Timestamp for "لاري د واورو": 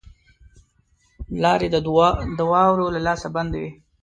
1.43-2.85